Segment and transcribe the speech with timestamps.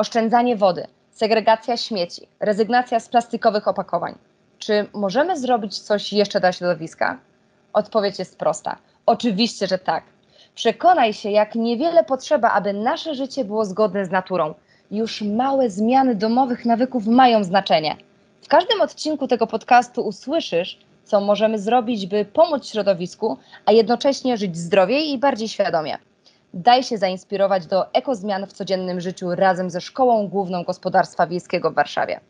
[0.00, 4.14] oszczędzanie wody, segregacja śmieci, rezygnacja z plastikowych opakowań.
[4.58, 7.18] Czy możemy zrobić coś jeszcze dla środowiska?
[7.72, 8.76] Odpowiedź jest prosta.
[9.06, 10.04] Oczywiście, że tak.
[10.54, 14.54] Przekonaj się, jak niewiele potrzeba, aby nasze życie było zgodne z naturą.
[14.90, 17.96] Już małe zmiany domowych nawyków mają znaczenie.
[18.42, 24.56] W każdym odcinku tego podcastu usłyszysz, co możemy zrobić, by pomóc środowisku, a jednocześnie żyć
[24.56, 25.98] zdrowiej i bardziej świadomie.
[26.54, 31.74] Daj się zainspirować do ekozmian w codziennym życiu razem ze Szkołą Główną Gospodarstwa Wiejskiego w
[31.74, 32.20] Warszawie.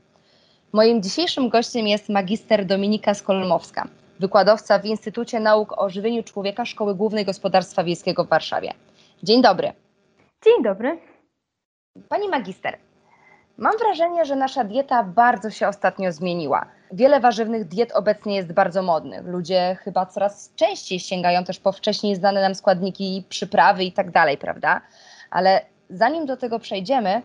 [0.72, 3.88] Moim dzisiejszym gościem jest magister Dominika Skolmowska,
[4.20, 8.72] wykładowca w Instytucie Nauk o Żywieniu Człowieka Szkoły Głównej Gospodarstwa Wiejskiego w Warszawie.
[9.22, 9.72] Dzień dobry.
[10.44, 10.98] Dzień dobry.
[12.08, 12.78] Pani magister,
[13.58, 16.66] mam wrażenie, że nasza dieta bardzo się ostatnio zmieniła.
[16.92, 19.26] Wiele warzywnych diet obecnie jest bardzo modnych.
[19.26, 24.38] Ludzie chyba coraz częściej sięgają też po wcześniej znane nam składniki, przyprawy i tak dalej,
[24.38, 24.80] prawda?
[25.30, 27.22] Ale zanim do tego przejdziemy,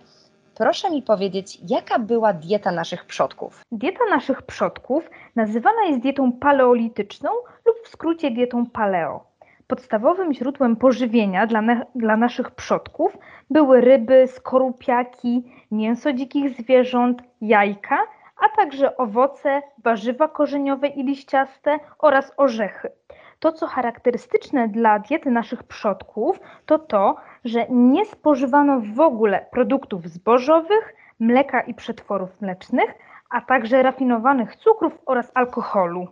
[0.55, 3.61] proszę mi powiedzieć, jaka była dieta naszych przodków?
[3.71, 7.29] Dieta naszych przodków nazywana jest dietą paleolityczną
[7.65, 9.23] lub w skrócie dietą paleo.
[9.67, 13.17] Podstawowym źródłem pożywienia dla, na, dla naszych przodków
[13.49, 17.97] były ryby, skorupiaki, mięso dzikich zwierząt, jajka
[18.35, 22.91] a także owoce, warzywa korzeniowe i liściaste oraz orzechy.
[23.39, 30.07] To, co charakterystyczne dla diety naszych przodków, to to, że nie spożywano w ogóle produktów
[30.09, 32.93] zbożowych, mleka i przetworów mlecznych,
[33.29, 36.07] a także rafinowanych cukrów oraz alkoholu.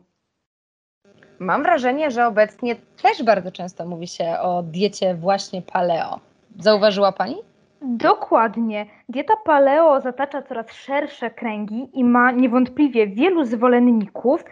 [1.40, 6.20] Mam wrażenie, że obecnie też bardzo często mówi się o diecie właśnie paleo.
[6.60, 7.36] Zauważyła Pani?
[7.84, 8.86] Dokładnie.
[9.10, 14.44] Dieta paleo zatacza coraz szersze kręgi i ma niewątpliwie wielu zwolenników,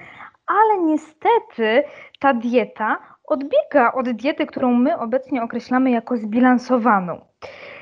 [0.46, 1.84] ale niestety
[2.20, 7.22] ta dieta odbiega od diety, którą my obecnie określamy jako zbilansowaną.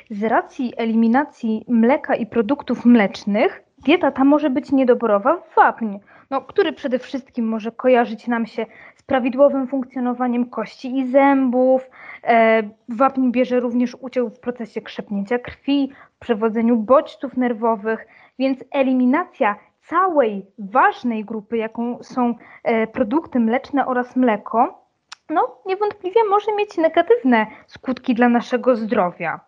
[0.09, 5.97] Z racji eliminacji mleka i produktów mlecznych, dieta ta może być niedoborowa w wapń,
[6.29, 11.89] no, który przede wszystkim może kojarzyć nam się z prawidłowym funkcjonowaniem kości i zębów.
[12.23, 18.07] E, wapń bierze również udział w procesie krzepnięcia krwi, w przewodzeniu bodźców nerwowych,
[18.39, 24.83] więc eliminacja całej ważnej grupy, jaką są e, produkty mleczne oraz mleko,
[25.29, 29.39] no, niewątpliwie może mieć negatywne skutki dla naszego zdrowia.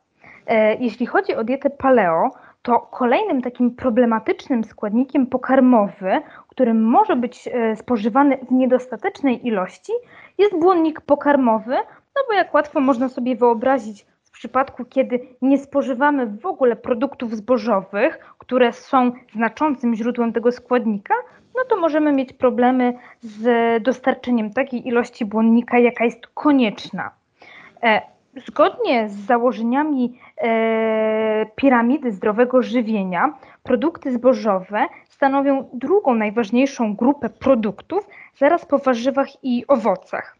[0.47, 7.47] E, jeśli chodzi o dietę paleo, to kolejnym takim problematycznym składnikiem pokarmowy, który może być
[7.47, 9.91] e, spożywany w niedostatecznej ilości,
[10.37, 11.75] jest błonnik pokarmowy,
[12.15, 17.35] no bo jak łatwo można sobie wyobrazić, w przypadku, kiedy nie spożywamy w ogóle produktów
[17.35, 21.13] zbożowych, które są znaczącym źródłem tego składnika,
[21.55, 23.43] no to możemy mieć problemy z
[23.83, 27.11] dostarczeniem takiej ilości błonnika, jaka jest konieczna.
[28.35, 33.33] Zgodnie z założeniami e, piramidy zdrowego żywienia,
[33.63, 40.37] produkty zbożowe stanowią drugą najważniejszą grupę produktów zaraz po warzywach i owocach.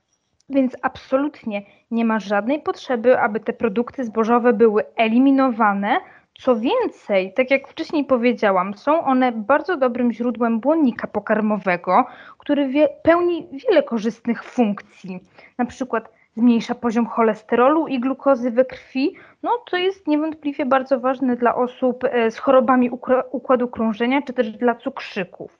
[0.50, 5.98] Więc absolutnie nie ma żadnej potrzeby, aby te produkty zbożowe były eliminowane.
[6.34, 12.06] Co więcej, tak jak wcześniej powiedziałam, są one bardzo dobrym źródłem błonnika pokarmowego,
[12.38, 15.20] który wie, pełni wiele korzystnych funkcji.
[15.58, 21.36] Na przykład zmniejsza poziom cholesterolu i glukozy we krwi, no to jest niewątpliwie bardzo ważne
[21.36, 22.90] dla osób e, z chorobami
[23.32, 25.60] układu krążenia czy też dla cukrzyków.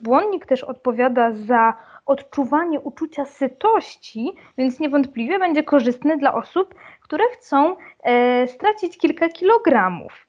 [0.00, 1.74] Błonnik też odpowiada za
[2.06, 10.26] odczuwanie uczucia sytości, więc niewątpliwie będzie korzystny dla osób, które chcą e, stracić kilka kilogramów.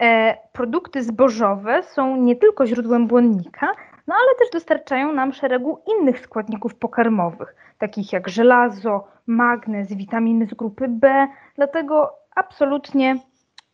[0.00, 3.72] E, produkty zbożowe są nie tylko źródłem błonnika,
[4.06, 10.54] no ale też dostarczają nam szeregu innych składników pokarmowych, takich jak żelazo, magnez, witaminy z
[10.54, 11.28] grupy B.
[11.56, 13.16] Dlatego absolutnie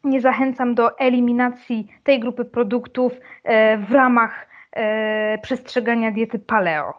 [0.04, 3.12] nie zachęcam do eliminacji tej grupy produktów
[3.44, 6.94] e, w ramach e, przestrzegania diety paleo.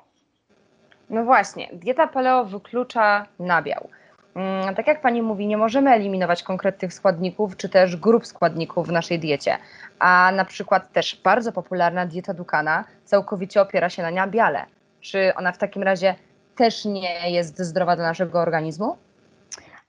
[1.09, 3.89] No właśnie, dieta paleo wyklucza nabiał.
[4.37, 8.91] Mm, tak jak pani mówi, nie możemy eliminować konkretnych składników czy też grup składników w
[8.91, 9.57] naszej diecie.
[9.99, 14.65] A na przykład też bardzo popularna dieta Dukana całkowicie opiera się na nabiale.
[15.01, 16.15] Czy ona w takim razie
[16.55, 18.97] też nie jest zdrowa dla naszego organizmu?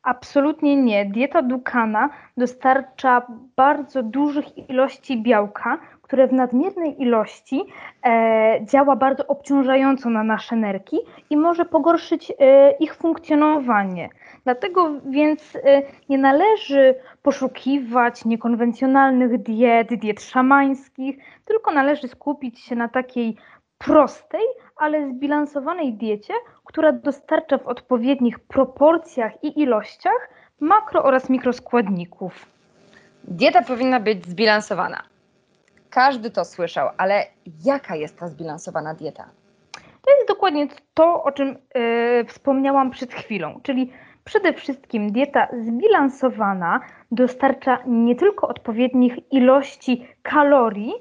[0.02, 1.06] Absolutnie nie.
[1.06, 3.22] Dieta Dukana dostarcza
[3.56, 7.64] bardzo dużych ilości białka, które w nadmiernej ilości
[8.06, 10.98] e, działa bardzo obciążająco na nasze nerki
[11.30, 14.08] i może pogorszyć e, ich funkcjonowanie.
[14.44, 22.88] Dlatego więc e, nie należy poszukiwać niekonwencjonalnych diet, diet szamańskich, tylko należy skupić się na
[22.88, 23.36] takiej
[23.78, 24.42] prostej,
[24.76, 26.34] ale zbilansowanej diecie,
[26.64, 32.46] która dostarcza w odpowiednich proporcjach i ilościach makro oraz mikroskładników.
[33.24, 35.02] Dieta powinna być zbilansowana.
[35.90, 37.26] Każdy to słyszał, ale
[37.64, 39.28] jaka jest ta zbilansowana dieta?
[40.02, 43.92] To jest dokładnie to, o czym yy, wspomniałam przed chwilą, czyli
[44.24, 46.80] przede wszystkim dieta zbilansowana
[47.10, 50.92] dostarcza nie tylko odpowiednich ilości kalorii,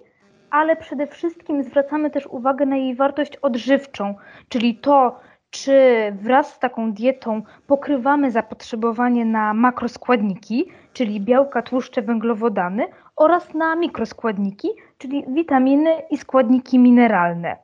[0.49, 4.15] ale przede wszystkim zwracamy też uwagę na jej wartość odżywczą,
[4.49, 5.19] czyli to,
[5.49, 5.73] czy
[6.21, 14.69] wraz z taką dietą pokrywamy zapotrzebowanie na makroskładniki, czyli białka, tłuszcze, węglowodany oraz na mikroskładniki,
[14.97, 17.57] czyli witaminy i składniki mineralne.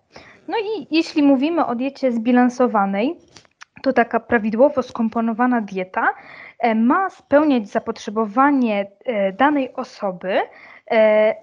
[0.48, 3.18] No i jeśli mówimy o diecie zbilansowanej,
[3.84, 6.14] to taka prawidłowo skomponowana dieta
[6.60, 10.42] e, ma spełniać zapotrzebowanie e, danej osoby
[10.92, 11.36] e,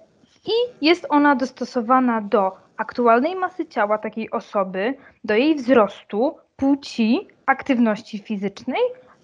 [0.45, 4.93] i jest ona dostosowana do aktualnej masy ciała takiej osoby,
[5.23, 8.81] do jej wzrostu, płci, aktywności fizycznej,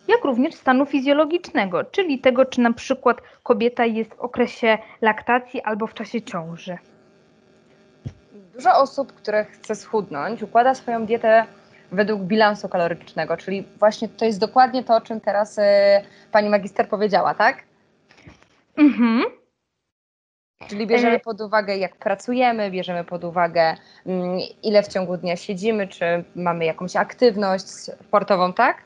[0.08, 5.88] jak również stanu fizjologicznego, czyli tego, czy na przykład kobieta jest w okresie laktacji albo
[5.88, 6.78] w czasie ciąży.
[8.54, 11.46] Dużo osób, które chce schudnąć, układa swoją dietę
[11.92, 15.62] według bilansu kalorycznego, czyli właśnie to jest dokładnie to, o czym teraz y,
[16.32, 17.64] pani magister powiedziała, tak?
[18.78, 19.24] Mhm.
[20.68, 23.76] Czyli bierzemy E- pod uwagę, jak pracujemy, bierzemy pod uwagę,
[24.06, 28.78] mm, ile w ciągu dnia siedzimy, czy mamy jakąś aktywność sportową, tak?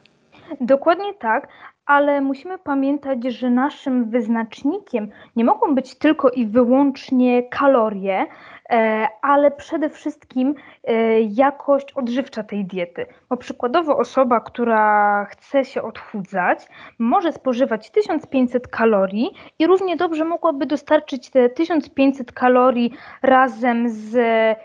[0.62, 1.48] Dokładnie tak,
[1.92, 8.26] ale musimy pamiętać, że naszym wyznacznikiem nie mogą być tylko i wyłącznie kalorie,
[8.70, 13.06] e, ale przede wszystkim e, jakość odżywcza tej diety.
[13.30, 16.68] Bo przykładowo osoba, która chce się odchudzać,
[17.00, 19.30] może spożywać 1500 kalorii
[19.60, 24.18] i równie dobrze mogłaby dostarczyć te 1500 kalorii razem z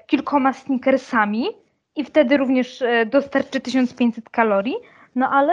[0.07, 1.47] kilkoma snickersami
[1.97, 4.77] i wtedy również e, dostarczy 1500 kalorii.
[5.15, 5.53] No ale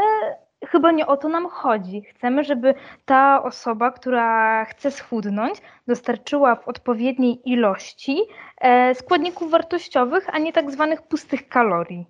[0.67, 2.01] chyba nie o to nam chodzi.
[2.01, 2.73] Chcemy, żeby
[3.05, 8.21] ta osoba, która chce schudnąć, dostarczyła w odpowiedniej ilości
[8.61, 12.07] e, składników wartościowych, a nie tak zwanych pustych kalorii.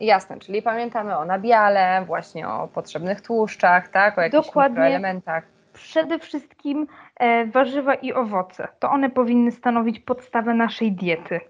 [0.00, 4.18] Jasne, czyli pamiętamy o nabiale, właśnie o potrzebnych tłuszczach, tak?
[4.18, 4.78] O jakichś Dokładnie.
[4.78, 5.44] mikroelementach.
[5.72, 6.86] Przede wszystkim
[7.16, 8.68] e, warzywa i owoce.
[8.78, 11.40] To one powinny stanowić podstawę naszej diety.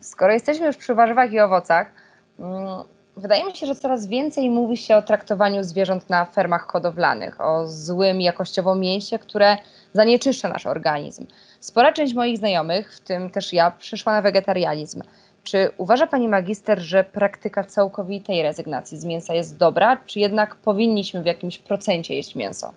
[0.00, 1.92] Skoro jesteśmy już przy warzywach i owocach,
[2.38, 2.84] mm,
[3.18, 7.68] wydaje mi się, że coraz więcej mówi się o traktowaniu zwierząt na fermach hodowlanych, o
[7.68, 9.56] złym jakościowo mięsie, które
[9.92, 11.26] zanieczyszcza nasz organizm.
[11.60, 15.02] Spora część moich znajomych, w tym też ja, przyszła na wegetarianizm.
[15.44, 21.22] Czy uważa pani magister, że praktyka całkowitej rezygnacji z mięsa jest dobra, czy jednak powinniśmy
[21.22, 22.72] w jakimś procencie jeść mięso?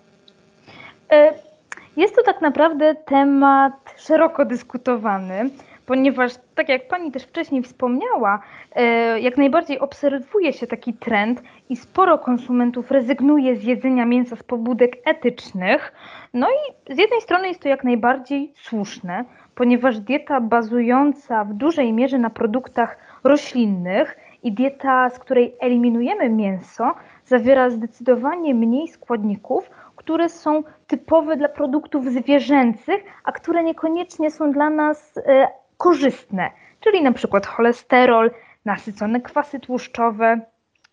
[1.12, 1.32] E,
[1.96, 5.50] Jest to tak naprawdę temat szeroko dyskutowany,
[5.86, 8.42] ponieważ, tak jak Pani też wcześniej wspomniała,
[8.74, 14.42] e, jak najbardziej obserwuje się taki trend i sporo konsumentów rezygnuje z jedzenia mięsa z
[14.42, 15.92] pobudek etycznych.
[16.34, 19.24] No i z jednej strony jest to jak najbardziej słuszne,
[19.54, 26.94] ponieważ dieta bazująca w dużej mierze na produktach roślinnych i dieta, z której eliminujemy mięso,
[27.24, 34.70] zawiera zdecydowanie mniej składników, które są typowe dla produktów zwierzęcych, a które niekoniecznie są dla
[34.70, 36.50] nas e, korzystne,
[36.80, 38.30] czyli przykład cholesterol,
[38.64, 40.40] nasycone kwasy tłuszczowe,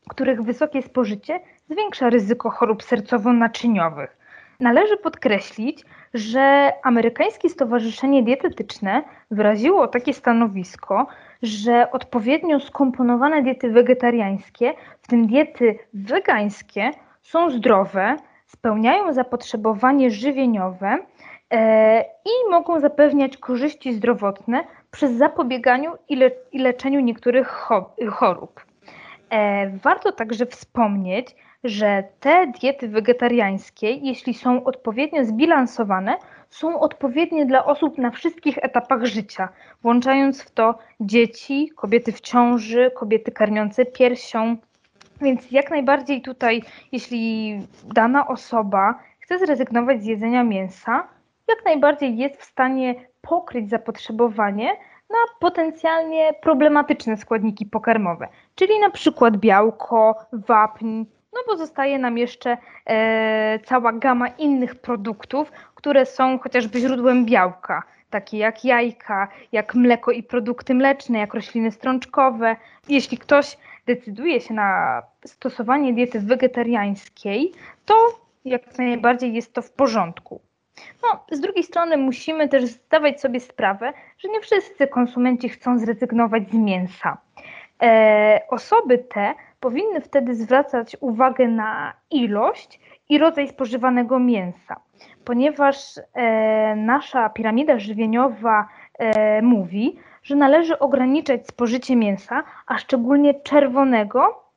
[0.09, 1.39] których wysokie spożycie
[1.69, 4.17] zwiększa ryzyko chorób sercowo-naczyniowych.
[4.59, 11.07] Należy podkreślić, że Amerykańskie Stowarzyszenie Dietetyczne wyraziło takie stanowisko,
[11.43, 16.91] że odpowiednio skomponowane diety wegetariańskie, w tym diety wegańskie,
[17.21, 18.15] są zdrowe,
[18.45, 20.97] spełniają zapotrzebowanie żywieniowe
[21.51, 28.65] e, i mogą zapewniać korzyści zdrowotne przy zapobieganiu i, le, i leczeniu niektórych cho, chorób.
[29.29, 36.17] E, warto także wspomnieć, że te diety wegetariańskie, jeśli są odpowiednio zbilansowane,
[36.49, 39.49] są odpowiednie dla osób na wszystkich etapach życia,
[39.81, 44.57] włączając w to dzieci, kobiety w ciąży, kobiety karmiące piersią.
[45.21, 47.53] Więc jak najbardziej tutaj, jeśli
[47.83, 51.07] dana osoba chce zrezygnować z jedzenia mięsa,
[51.49, 54.77] jak najbardziej jest w stanie pokryć zapotrzebowanie
[55.09, 62.57] na potencjalnie problematyczne składniki pokarmowe, czyli na przykład białko, wapń, no bo zostaje nam jeszcze
[62.85, 70.11] e, cała gama innych produktów, które są chociażby źródłem białka, takie jak jajka, jak mleko
[70.11, 72.55] i produkty mleczne, jak rośliny strączkowe.
[72.89, 77.51] Jeśli ktoś decyduje się na stosowanie diety wegetariańskiej,
[77.85, 77.95] to
[78.45, 80.41] jak najbardziej jest to w porządku.
[81.03, 86.49] No, z drugiej strony musimy też zdawać sobie sprawę, że nie wszyscy konsumenci chcą zrezygnować
[86.49, 87.17] z mięsa.
[87.83, 94.75] E, osoby te powinny wtedy zwracać uwagę na ilość i rodzaj spożywanego mięsa,
[95.25, 95.77] ponieważ
[96.13, 98.67] e, nasza piramida żywieniowa
[98.99, 104.48] e, mówi, że należy ograniczać spożycie mięsa, a szczególnie czerwonego,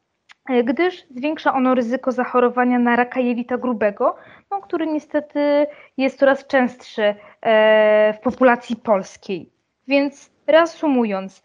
[0.65, 4.17] gdyż zwiększa ono ryzyko zachorowania na raka jelita grubego,
[4.51, 9.51] no, który niestety jest coraz częstszy e, w populacji polskiej.
[9.89, 11.43] Więc reasumując,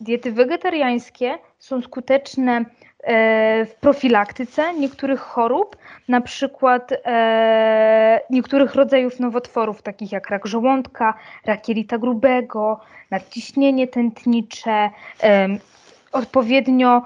[0.00, 2.64] diety wegetariańskie są skuteczne
[3.02, 5.76] e, w profilaktyce niektórych chorób,
[6.08, 11.14] na przykład e, niektórych rodzajów nowotworów, takich jak rak żołądka,
[11.46, 12.80] rak jelita grubego,
[13.10, 14.90] nadciśnienie tętnicze.
[16.12, 17.02] E, odpowiednio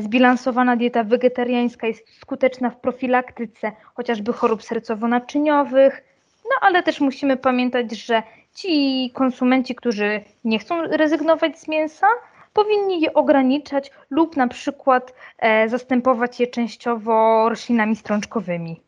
[0.00, 6.02] zbilansowana dieta wegetariańska jest skuteczna w profilaktyce chociażby chorób sercowo-naczyniowych,
[6.44, 8.22] no ale też musimy pamiętać, że
[8.54, 12.06] ci konsumenci, którzy nie chcą rezygnować z mięsa,
[12.52, 18.80] powinni je ograniczać lub na przykład e, zastępować je częściowo roślinami strączkowymi.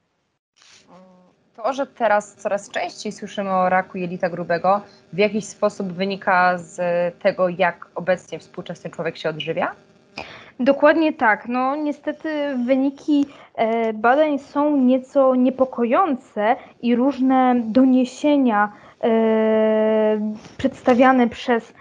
[1.56, 4.80] To, że teraz coraz częściej słyszymy o raku jelita grubego,
[5.12, 6.78] w jakiś sposób wynika z
[7.18, 9.74] tego, jak obecnie współczesny człowiek się odżywia?
[10.60, 11.48] Dokładnie tak.
[11.48, 19.10] No niestety wyniki e, badań są nieco niepokojące i różne doniesienia e,
[20.58, 21.74] przedstawiane przez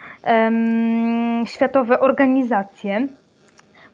[1.45, 3.07] światowe organizacje.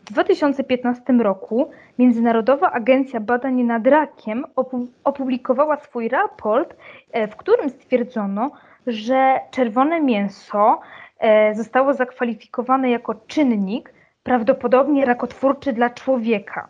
[0.06, 4.46] W 2015 roku Międzynarodowa Agencja Badań nad Rakiem
[5.04, 6.76] opublikowała swój raport,
[7.12, 8.52] e, w którym stwierdzono,
[8.88, 10.80] że czerwone mięso
[11.54, 16.68] zostało zakwalifikowane jako czynnik, prawdopodobnie rakotwórczy dla człowieka.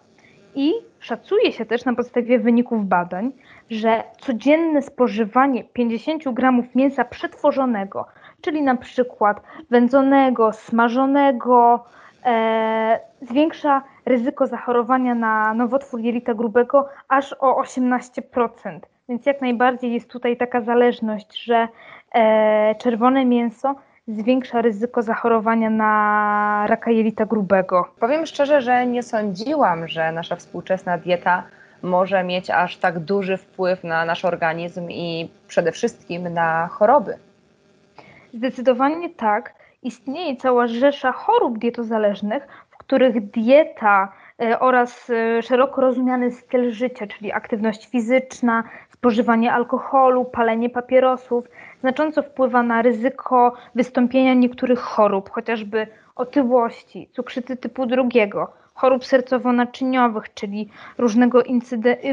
[0.55, 3.31] I szacuje się też na podstawie wyników badań,
[3.69, 8.05] że codzienne spożywanie 50 gramów mięsa przetworzonego,
[8.41, 11.85] czyli na przykład wędzonego, smażonego,
[12.25, 18.79] e, zwiększa ryzyko zachorowania na nowotwór jelita grubego aż o 18%.
[19.09, 21.67] Więc jak najbardziej jest tutaj taka zależność, że
[22.13, 23.75] e, czerwone mięso
[24.07, 27.85] zwiększa ryzyko zachorowania na raka jelita grubego.
[27.99, 31.43] Powiem szczerze, że nie sądziłam, że nasza współczesna dieta
[31.81, 37.17] może mieć aż tak duży wpływ na nasz organizm i przede wszystkim na choroby.
[38.33, 39.53] Zdecydowanie tak.
[39.83, 42.47] Istnieje cała rzesza chorób dietozależnych,
[42.87, 50.69] których dieta e, oraz e, szeroko rozumiany styl życia, czyli aktywność fizyczna, spożywanie alkoholu, palenie
[50.69, 51.45] papierosów,
[51.79, 60.69] znacząco wpływa na ryzyko wystąpienia niektórych chorób, chociażby otyłości, cukrzycy typu drugiego, chorób sercowo-naczyniowych, czyli
[60.97, 61.43] różnego,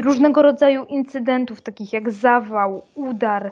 [0.03, 3.51] różnego rodzaju incydentów, takich jak zawał, udar,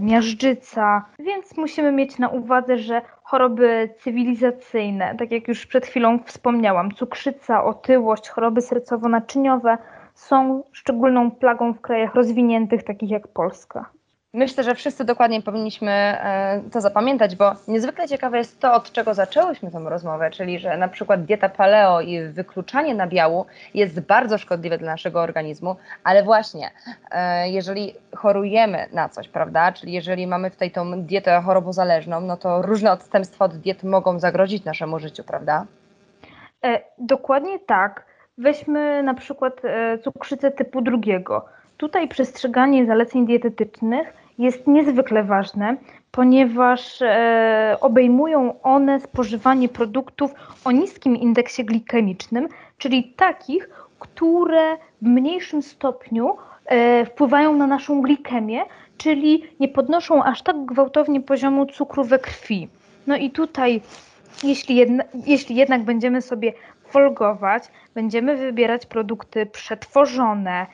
[0.00, 1.04] miażdżyca.
[1.18, 7.64] Więc musimy mieć na uwadze, że choroby cywilizacyjne, tak jak już przed chwilą wspomniałam, cukrzyca,
[7.64, 9.78] otyłość, choroby sercowo-naczyniowe
[10.14, 13.90] są szczególną plagą w krajach rozwiniętych, takich jak Polska.
[14.34, 19.14] Myślę, że wszyscy dokładnie powinniśmy e, to zapamiętać, bo niezwykle ciekawe jest to, od czego
[19.14, 24.78] zaczęłyśmy tę rozmowę, czyli że na przykład dieta paleo i wykluczanie nabiału jest bardzo szkodliwe
[24.78, 26.70] dla naszego organizmu, ale właśnie
[27.10, 32.62] e, jeżeli chorujemy na coś, prawda, czyli jeżeli mamy tutaj tą dietę chorobozależną, no to
[32.62, 35.66] różne odstępstwa od diet mogą zagrozić naszemu życiu, prawda?
[36.64, 38.04] E, dokładnie tak.
[38.38, 39.62] Weźmy na przykład
[40.04, 41.44] cukrzycę typu drugiego.
[41.76, 45.76] Tutaj przestrzeganie zaleceń dietetycznych jest niezwykle ważne,
[46.10, 52.48] ponieważ e, obejmują one spożywanie produktów o niskim indeksie glikemicznym,
[52.78, 56.36] czyli takich, które w mniejszym stopniu
[56.66, 58.62] e, wpływają na naszą glikemię,
[58.96, 62.68] czyli nie podnoszą aż tak gwałtownie poziomu cukru we krwi.
[63.06, 63.80] No i tutaj,
[64.44, 66.52] jeśli, jedna, jeśli jednak będziemy sobie
[66.88, 67.64] folgować,
[67.94, 70.66] będziemy wybierać produkty przetworzone,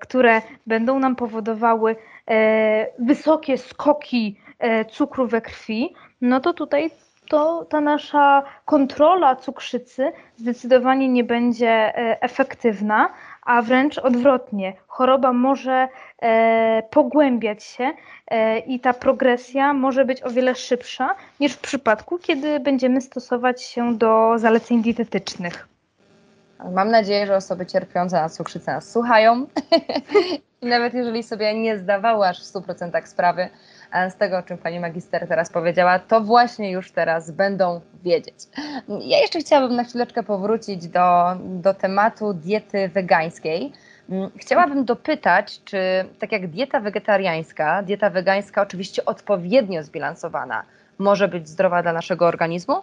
[0.00, 1.96] które będą nam powodowały
[2.30, 6.90] e, wysokie skoki e, cukru we krwi, no to tutaj
[7.28, 13.08] to ta nasza kontrola cukrzycy zdecydowanie nie będzie e, efektywna,
[13.42, 14.72] a wręcz odwrotnie.
[14.86, 15.88] Choroba może
[16.22, 17.92] e, pogłębiać się
[18.28, 23.62] e, i ta progresja może być o wiele szybsza niż w przypadku, kiedy będziemy stosować
[23.62, 25.75] się do zaleceń dietetycznych.
[26.64, 29.46] Mam nadzieję, że osoby cierpiące na cukrzycę nas słuchają.
[30.62, 33.48] I nawet jeżeli sobie nie zdawały aż w 100% sprawy
[34.10, 38.34] z tego, o czym pani magister teraz powiedziała, to właśnie już teraz będą wiedzieć.
[38.88, 43.72] Ja jeszcze chciałabym na chwileczkę powrócić do, do tematu diety wegańskiej.
[44.36, 45.78] Chciałabym dopytać, czy
[46.18, 50.62] tak jak dieta wegetariańska, dieta wegańska oczywiście odpowiednio zbilansowana,
[50.98, 52.74] może być zdrowa dla naszego organizmu?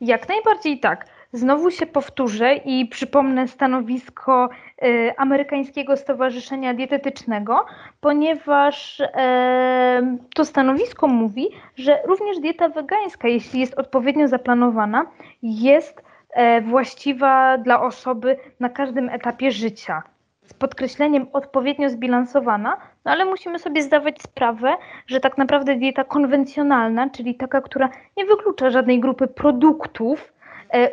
[0.00, 1.06] Jak najbardziej tak.
[1.32, 4.48] Znowu się powtórzę i przypomnę stanowisko
[4.82, 7.66] y, Amerykańskiego Stowarzyszenia Dietetycznego,
[8.00, 15.06] ponieważ e, to stanowisko mówi, że również dieta wegańska, jeśli jest odpowiednio zaplanowana,
[15.42, 20.02] jest e, właściwa dla osoby na każdym etapie życia.
[20.44, 27.10] Z podkreśleniem odpowiednio zbilansowana, no ale musimy sobie zdawać sprawę, że tak naprawdę dieta konwencjonalna,
[27.10, 30.32] czyli taka, która nie wyklucza żadnej grupy produktów,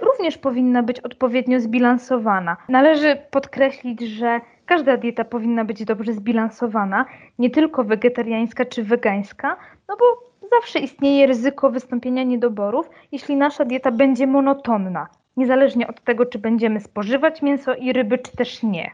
[0.01, 2.57] również powinna być odpowiednio zbilansowana.
[2.69, 7.05] Należy podkreślić, że każda dieta powinna być dobrze zbilansowana,
[7.39, 9.57] nie tylko wegetariańska czy wegańska,
[9.87, 10.05] no bo
[10.49, 15.07] zawsze istnieje ryzyko wystąpienia niedoborów, jeśli nasza dieta będzie monotonna,
[15.37, 18.91] niezależnie od tego, czy będziemy spożywać mięso i ryby, czy też nie.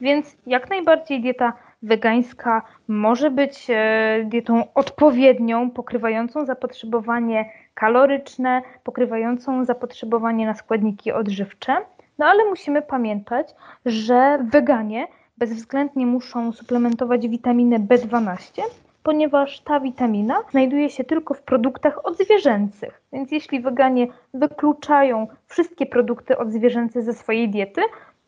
[0.00, 10.46] Więc jak najbardziej dieta wegańska może być e, dietą odpowiednią, pokrywającą zapotrzebowanie kaloryczne, pokrywającą zapotrzebowanie
[10.46, 11.76] na składniki odżywcze.
[12.18, 13.54] No ale musimy pamiętać,
[13.86, 15.06] że weganie
[15.38, 18.62] bezwzględnie muszą suplementować witaminę B12,
[19.02, 23.02] ponieważ ta witamina znajduje się tylko w produktach odzwierzęcych.
[23.12, 27.80] Więc jeśli weganie wykluczają wszystkie produkty odzwierzęce ze swojej diety,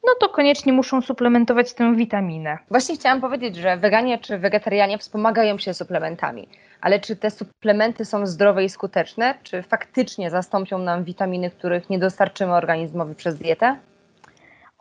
[0.05, 2.59] no to koniecznie muszą suplementować tę witaminę.
[2.71, 6.49] Właśnie chciałam powiedzieć, że weganie czy wegetarianie wspomagają się suplementami,
[6.81, 9.35] ale czy te suplementy są zdrowe i skuteczne?
[9.43, 13.76] Czy faktycznie zastąpią nam witaminy, których nie dostarczymy organizmowi przez dietę?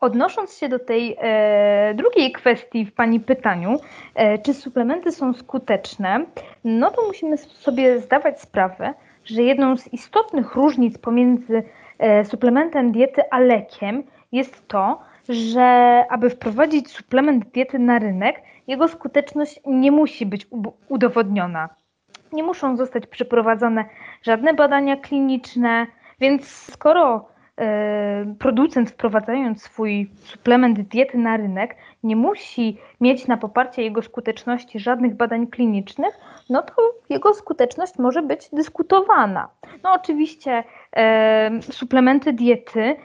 [0.01, 3.79] Odnosząc się do tej e, drugiej kwestii w Pani pytaniu,
[4.15, 6.25] e, czy suplementy są skuteczne,
[6.63, 8.93] no to musimy sobie zdawać sprawę,
[9.25, 11.63] że jedną z istotnych różnic pomiędzy
[11.99, 18.87] e, suplementem diety a lekiem jest to, że aby wprowadzić suplement diety na rynek, jego
[18.87, 20.47] skuteczność nie musi być
[20.87, 21.69] udowodniona.
[22.33, 23.85] Nie muszą zostać przeprowadzone
[24.21, 25.87] żadne badania kliniczne,
[26.19, 33.83] więc skoro e, producent wprowadzając swój suplement diety na rynek nie musi mieć na poparcie
[33.83, 36.19] jego skuteczności żadnych badań klinicznych,
[36.49, 36.73] no to
[37.09, 39.49] jego skuteczność może być dyskutowana.
[39.83, 40.63] No oczywiście
[40.95, 42.95] e, suplementy diety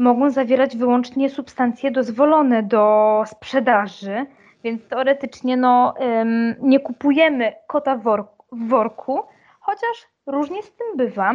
[0.00, 4.26] mogą zawierać wyłącznie substancje dozwolone do sprzedaży,
[4.64, 5.94] więc teoretycznie no,
[6.60, 9.22] nie kupujemy kota w worku,
[9.60, 11.34] chociaż różnie z tym bywa,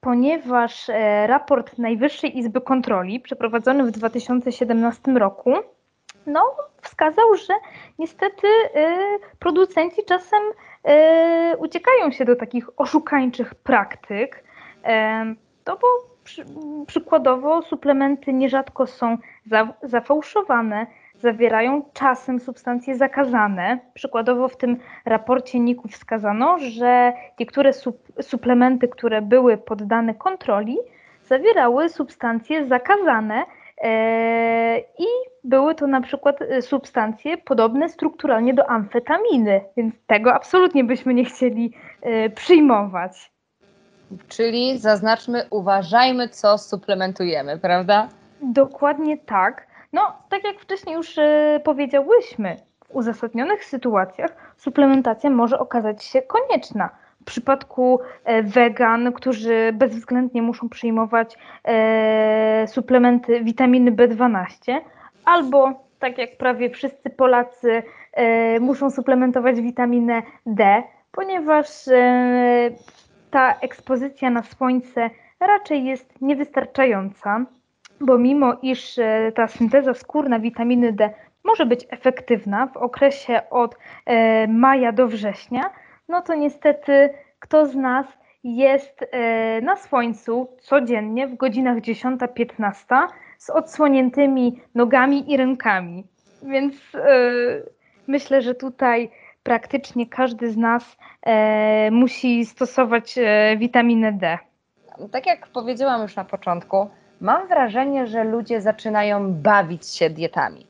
[0.00, 5.52] ponieważ e, raport Najwyższej Izby Kontroli przeprowadzony w 2017 roku
[6.26, 7.54] no, wskazał, że
[7.98, 8.96] niestety e,
[9.38, 10.42] producenci czasem
[10.84, 14.44] e, uciekają się do takich oszukańczych praktyk,
[15.64, 16.44] to bo przy,
[16.86, 20.86] przykładowo suplementy nierzadko są za, zafałszowane,
[21.18, 23.78] zawierają czasem substancje zakazane.
[23.94, 30.78] Przykładowo w tym raporcie NIK-u wskazano, że niektóre sup, suplementy, które były poddane kontroli,
[31.26, 33.44] zawierały substancje zakazane
[33.78, 35.06] e, i
[35.44, 41.24] były to na przykład e, substancje podobne strukturalnie do amfetaminy, więc tego absolutnie byśmy nie
[41.24, 43.33] chcieli e, przyjmować.
[44.28, 48.08] Czyli zaznaczmy, uważajmy, co suplementujemy, prawda?
[48.42, 49.66] Dokładnie tak.
[49.92, 56.90] No, tak jak wcześniej już e, powiedziałyśmy, w uzasadnionych sytuacjach suplementacja może okazać się konieczna.
[57.20, 64.80] W przypadku e, wegan, którzy bezwzględnie muszą przyjmować e, suplementy witaminy B12,
[65.24, 72.70] albo tak jak prawie wszyscy Polacy e, muszą suplementować witaminę D, ponieważ e,
[73.34, 77.46] ta ekspozycja na słońce raczej jest niewystarczająca,
[78.00, 81.10] bo mimo iż e, ta synteza skórna witaminy D
[81.44, 85.70] może być efektywna w okresie od e, maja do września,
[86.08, 88.06] no to niestety kto z nas
[88.44, 93.06] jest e, na słońcu codziennie w godzinach 10-15
[93.38, 96.06] z odsłoniętymi nogami i rękami.
[96.42, 96.74] Więc
[98.06, 99.10] myślę, że tutaj
[99.44, 104.38] praktycznie każdy z nas e, musi stosować e, witaminę D.
[105.12, 106.88] Tak jak powiedziałam już na początku,
[107.20, 110.66] mam wrażenie, że ludzie zaczynają bawić się dietami.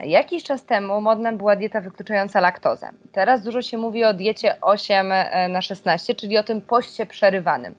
[0.00, 2.90] Jakiś czas temu modna była dieta wykluczająca laktozę.
[3.12, 7.74] Teraz dużo się mówi o diecie 8 e, na 16, czyli o tym poście przerywanym.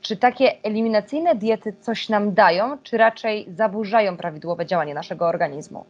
[0.00, 5.84] Czy takie eliminacyjne diety coś nam dają, czy raczej zaburzają prawidłowe działanie naszego organizmu?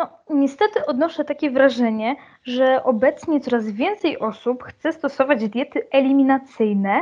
[0.00, 7.00] No, niestety odnoszę takie wrażenie, że obecnie coraz więcej osób chce stosować diety eliminacyjne,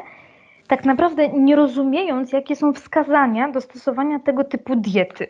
[0.68, 5.26] tak naprawdę nie rozumiejąc, jakie są wskazania do stosowania tego typu diety.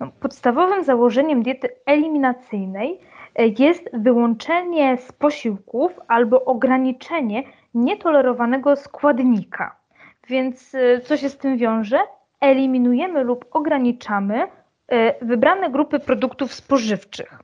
[0.00, 3.00] No, podstawowym założeniem diety eliminacyjnej
[3.34, 7.42] e, jest wyłączenie z posiłków albo ograniczenie
[7.74, 9.76] nietolerowanego składnika.
[10.28, 11.98] Więc e, co się z tym wiąże?
[12.40, 14.48] eliminujemy lub ograniczamy
[15.22, 17.38] wybrane grupy produktów spożywczych.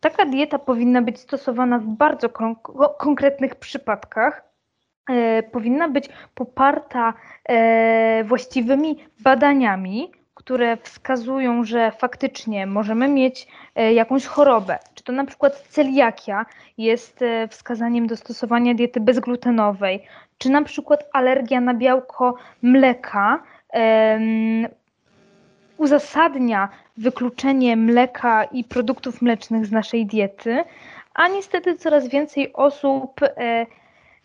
[0.00, 2.56] Taka dieta powinna być stosowana w bardzo kon
[2.98, 4.44] konkretnych przypadkach.
[5.10, 14.26] E, powinna być poparta e, właściwymi badaniami, które wskazują, że faktycznie możemy mieć e, jakąś
[14.26, 16.46] chorobę, czy to na przykład celiakia
[16.78, 20.06] jest e, wskazaniem do stosowania diety bezglutenowej,
[20.38, 23.42] czy na przykład alergia na białko mleka
[25.78, 30.64] uzasadnia wykluczenie mleka i produktów mlecznych z naszej diety,
[31.14, 33.66] a niestety coraz więcej osób e,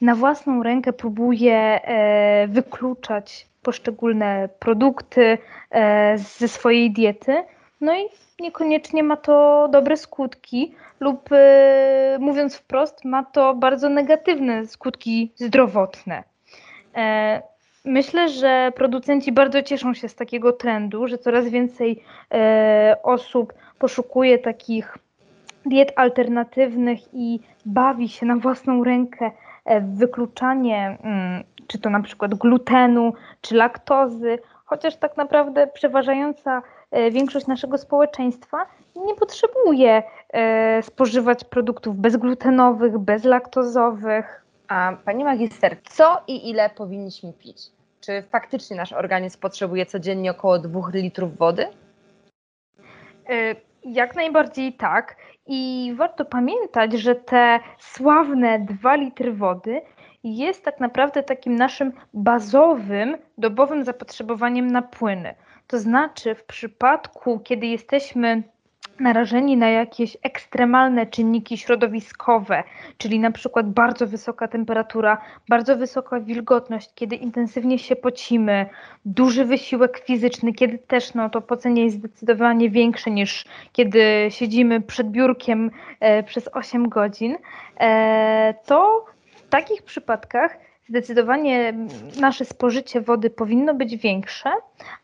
[0.01, 5.37] na własną rękę próbuje e, wykluczać poszczególne produkty
[5.71, 7.43] e, ze swojej diety,
[7.81, 8.03] no i
[8.39, 11.29] niekoniecznie ma to dobre skutki, lub
[12.19, 16.23] mówiąc wprost, ma to bardzo negatywne skutki zdrowotne.
[17.85, 22.03] E, myślę, że producenci bardzo cieszą się z takiego trendu, że coraz więcej
[23.03, 24.97] osób poszukuje takich
[25.65, 29.31] diet alternatywnych i bawi się na własną rękę
[29.81, 37.11] w wykluczanie mm, czy to na przykład glutenu, czy laktozy, chociaż tak naprawdę przeważająca e,
[37.11, 38.65] większość naszego społeczeństwa
[39.05, 44.45] nie potrzebuje e, spożywać produktów bezglutenowych, bezlaktozowych.
[44.71, 47.57] A pani magister, co i ile powinniśmy pić?
[48.01, 51.67] Czy faktycznie nasz organizm potrzebuje codziennie około 2 litrów wody?
[53.29, 55.15] E, jak najbardziej tak.
[55.47, 59.81] I warto pamiętać, że te sławne 2 litry wody
[60.23, 65.35] jest tak naprawdę takim naszym bazowym, dobowym zapotrzebowaniem na płyny.
[65.67, 68.43] To znaczy, w przypadku, kiedy jesteśmy
[69.01, 72.63] narażeni na jakieś ekstremalne czynniki środowiskowe,
[72.97, 75.17] czyli na przykład bardzo wysoka temperatura,
[75.49, 78.65] bardzo wysoka wilgotność, kiedy intensywnie się pocimy,
[79.05, 85.11] duży wysiłek fizyczny, kiedy też no, to pocenie jest zdecydowanie większe niż kiedy siedzimy przed
[85.11, 87.37] biurkiem e, przez 8 godzin,
[87.79, 89.05] e, to
[89.51, 90.57] takich przypadkach
[90.91, 91.73] zdecydowanie
[92.19, 94.49] nasze spożycie wody powinno być większe,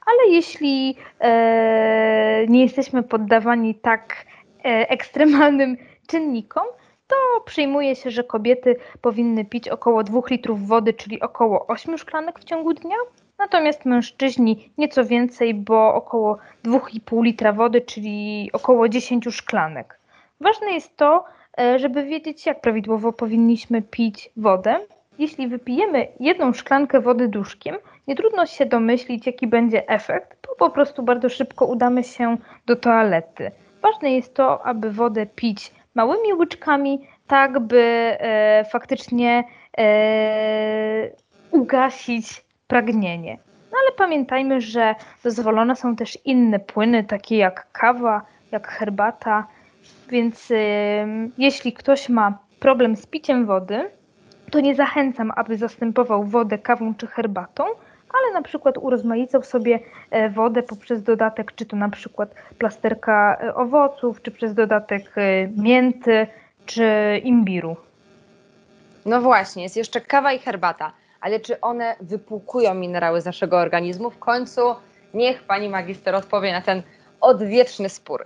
[0.06, 4.26] ale jeśli e, nie jesteśmy poddawani tak
[4.66, 6.64] e, ekstremalnym czynnikom,
[7.08, 12.40] to przyjmuje się, że kobiety powinny pić około 2 litrów wody, czyli około 8 szklanek
[12.40, 12.98] w ciągu dnia,
[13.40, 20.00] natomiast mężczyźni nieco więcej, bo około 2,5 litra wody, czyli około 10 szklanek.
[20.42, 21.24] Ważne jest to,
[21.60, 24.80] E, żeby wiedzieć, jak prawidłowo powinniśmy pić wodę.
[25.20, 27.76] Jeśli wypijemy jedną szklankę wody duszkiem,
[28.08, 32.76] nie trudno się domyślić, jaki będzie efekt, bo po prostu bardzo szybko udamy się do
[32.76, 33.52] toalety.
[33.82, 39.44] Ważne jest to, aby wodę pić małymi łyczkami, tak by e, faktycznie
[39.78, 41.12] e,
[41.52, 43.38] ugasić pragnienie.
[43.72, 49.48] No ale pamiętajmy, że dozwolone są też inne płyny, takie jak kawa, jak herbata,
[50.10, 50.56] więc y,
[51.38, 53.92] jeśli ktoś ma problem z piciem wody,
[54.52, 57.64] to nie zachęcam, aby zastępował wodę kawą czy herbatą,
[58.14, 59.80] ale na przykład urozmaicał sobie
[60.12, 65.48] e, wodę poprzez dodatek, czy to na przykład plasterka e, owoców, czy przez dodatek e,
[65.48, 66.28] mięty,
[66.66, 67.76] czy imbiru.
[69.06, 74.10] No właśnie, jest jeszcze kawa i herbata, ale czy one wypłukują minerały z naszego organizmu?
[74.10, 74.62] W końcu
[75.14, 76.82] niech pani magister odpowie na ten
[77.22, 78.26] odwieczny spór.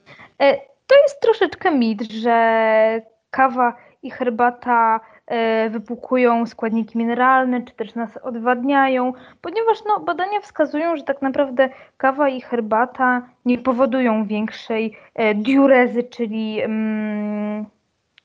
[0.86, 8.16] to jest troszeczkę mit, że kawa i herbata e, wypłukują składniki mineralne, czy też nas
[8.16, 15.34] odwadniają, ponieważ no, badania wskazują, że tak naprawdę kawa i herbata nie powodują większej e,
[15.34, 17.66] diurezy, czyli mm,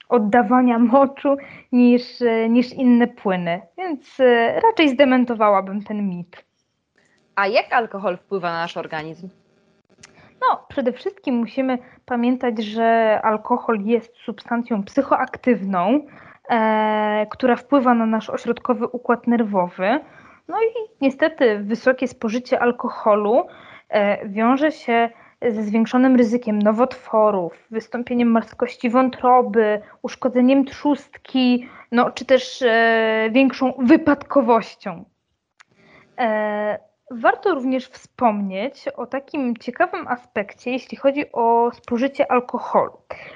[0.10, 1.38] oddawania moczu
[1.72, 3.62] niż, e, niż inne płyny.
[3.78, 4.18] Więc
[4.64, 6.46] raczej zdementowałabym ten mit.
[7.36, 9.30] A jak alkohol wpływa na nasz organizm?
[10.42, 16.08] No, przede wszystkim musimy pamiętać, że alkohol jest substancją psychoaktywną,
[16.50, 20.00] e, która wpływa na nasz ośrodkowy układ nerwowy.
[20.48, 20.68] No i
[21.02, 23.48] niestety wysokie spożycie alkoholu
[23.90, 25.10] e, wiąże się
[25.42, 35.06] ze zwiększonym ryzykiem nowotworów, wystąpieniem marskości wątroby, uszkodzeniem trzustki, no, czy też e, większą wypadkowością.
[36.18, 42.92] E, Warto również wspomnieć o takim ciekawym aspekcie, jeśli chodzi o spożycie alkoholu,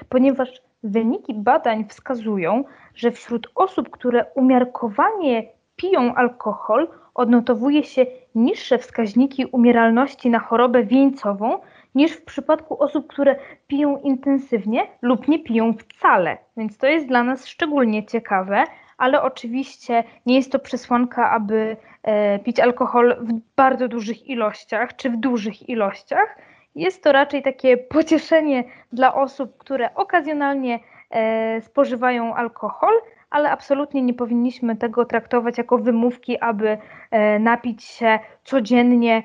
[0.08, 9.46] ponieważ wyniki badań wskazują, że wśród osób, które umiarkowanie piją alkohol, odnotowuje się niższe wskaźniki
[9.46, 11.58] umieralności na chorobę wieńcową
[11.94, 16.38] niż w przypadku osób, które piją intensywnie lub nie piją wcale.
[16.56, 18.64] Więc to jest dla nas szczególnie ciekawe,
[19.02, 25.10] ale oczywiście nie jest to przesłanka, aby e, pić alkohol w bardzo dużych ilościach czy
[25.10, 26.38] w dużych ilościach.
[26.74, 32.94] Jest to raczej takie pocieszenie dla osób, które okazjonalnie e, spożywają alkohol,
[33.30, 36.78] ale absolutnie nie powinniśmy tego traktować jako wymówki, aby
[37.10, 39.22] e, napić się codziennie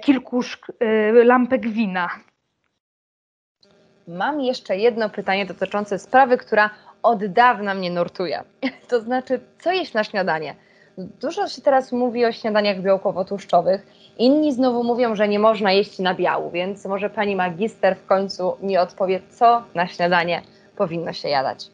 [0.00, 0.40] kilku
[1.24, 2.08] lampek wina.
[4.08, 6.70] Mam jeszcze jedno pytanie dotyczące sprawy, która
[7.04, 8.42] od dawna mnie nurtuje.
[8.90, 10.54] To znaczy, co jeść na śniadanie?
[10.98, 13.86] Dużo się teraz mówi o śniadaniach białkowo-tłuszczowych.
[14.18, 18.78] Inni znowu mówią, że nie można jeść nabiału, więc może pani magister w końcu mi
[18.78, 20.42] odpowie, co na śniadanie
[20.76, 21.70] powinno się jadać.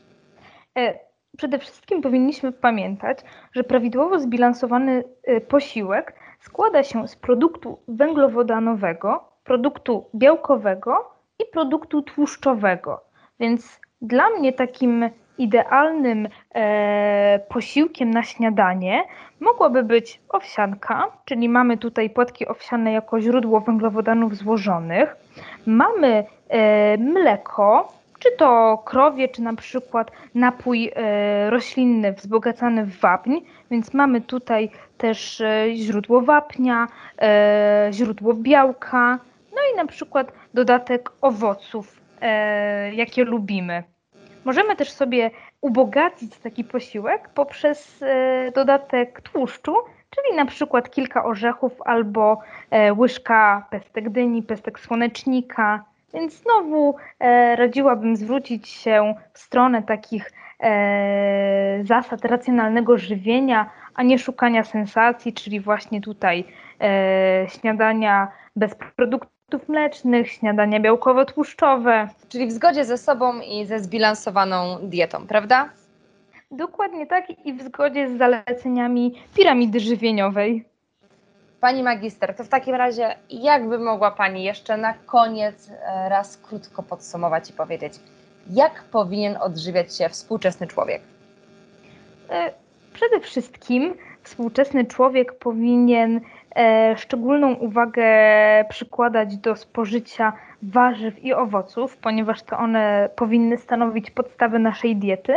[0.78, 3.18] E, Przede wszystkim powinniśmy pamiętać,
[3.52, 13.00] że prawidłowo zbilansowany e, posiłek składa się z produktu węglowodanowego, produktu białkowego i produktu tłuszczowego.
[13.40, 19.04] Więc dla mnie takim idealnym e, posiłkiem na śniadanie
[19.40, 25.16] mogłaby być owsianka, czyli mamy tutaj płatki owsiane jako źródło węglowodanów złożonych.
[25.66, 33.36] Mamy e, mleko, czy to krowie, czy na przykład napój e, roślinny wzbogacany w wapń,
[33.70, 36.86] więc mamy tutaj też e, źródło wapnia,
[37.22, 39.18] e, źródło białka,
[39.52, 41.99] no i na przykład dodatek owoców,
[42.92, 43.82] jakie lubimy.
[44.44, 45.30] Możemy też sobie
[45.60, 49.74] ubogacić taki posiłek poprzez e, dodatek tłuszczu,
[50.10, 55.84] czyli na przykład kilka orzechów albo e, łyżka pestek dyni, pestek słonecznika.
[56.14, 64.18] Więc znowu e, radziłabym zwrócić się w stronę takich e, zasad racjonalnego żywienia, a nie
[64.18, 66.44] szukania sensacji, czyli właśnie tutaj
[66.80, 72.08] e, śniadania bez produktów mlecznych, śniadania białkowo-tłuszczowe.
[72.28, 75.68] Czyli w zgodzie ze sobą i ze zbilansowaną dietą, prawda?
[76.50, 80.64] Dokładnie tak i w zgodzie z zaleceniami piramidy żywieniowej.
[81.60, 86.82] Pani magister, to w takim razie jakby mogła Pani jeszcze na koniec e, raz krótko
[86.82, 87.92] podsumować i powiedzieć,
[88.50, 91.02] jak powinien odżywiać się współczesny człowiek?
[92.30, 92.52] E,
[92.92, 96.20] Przede wszystkim współczesny człowiek powinien
[96.96, 98.04] szczególną uwagę
[98.68, 100.32] przykładać do spożycia
[100.62, 105.32] warzyw i owoców, ponieważ to one powinny stanowić podstawę naszej diety.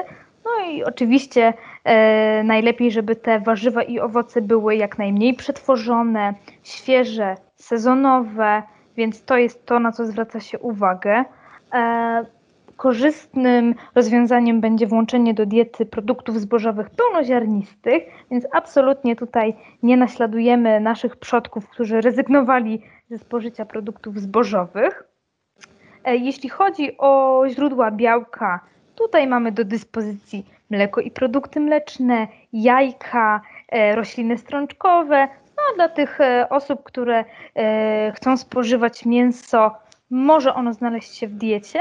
[0.45, 7.36] No i oczywiście e, najlepiej, żeby te warzywa i owoce były jak najmniej przetworzone, świeże,
[7.56, 8.63] sezonowe,
[8.97, 11.26] więc to jest to, na co zwraca się uwagę.
[11.73, 12.26] E,
[12.77, 21.15] korzystnym rozwiązaniem będzie włączenie do diety produktów zbożowych pełnoziarnistych, więc absolutnie tutaj nie naśladujemy naszych
[21.15, 25.03] przodków, którzy rezygnowali ze spożycia produktów zbożowych.
[26.03, 28.59] E, Jeśli chodzi o źródła białka,
[28.95, 35.27] tutaj mamy do dyspozycji mleko i produkty mleczne, jajka, e, rośliny strączkowe.
[35.57, 37.25] No dla tych e, osób, które
[38.15, 39.71] chcą spożywać mięso,
[40.09, 41.79] może ono znaleźć się w diecie,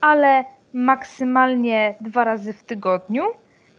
[0.00, 3.24] ale maksymalnie dwa razy w tygodniu.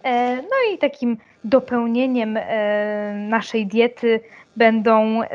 [0.03, 4.19] E, No i takim dopełnieniem e, naszej diety
[4.55, 5.27] będą e,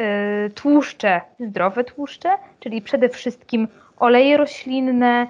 [0.51, 3.69] tłuszcze, zdrowe tłuszcze, czyli przede wszystkim
[3.99, 5.27] oleje roślinne,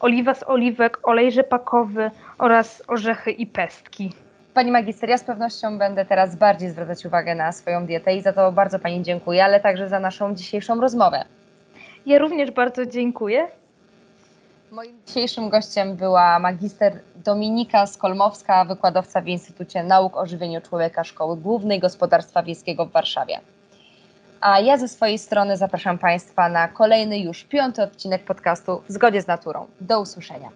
[0.00, 4.12] oliwa z oliwek, olej rzepakowy oraz orzechy i pestki.
[4.54, 8.32] Pani magister, ja z pewnością będę teraz bardziej zwracać uwagę na swoją dietę i za
[8.32, 11.24] to bardzo Pani dziękuję, ale także za naszą dzisiejszą rozmowę.
[12.06, 13.48] Ja również bardzo dziękuję.
[14.70, 21.36] Moim dzisiejszym gościem była magister Dominika Skolmowska, wykładowca w Instytucie Nauk o Żywieniu Człowieka Szkoły
[21.36, 23.40] Głównej Gospodarstwa Wiejskiego w Warszawie.
[24.40, 29.22] A ja ze swojej strony zapraszam Państwa na kolejny już piąty odcinek podcastu W zgodzie
[29.22, 29.66] z naturą.
[29.80, 30.48] Do usłyszenia.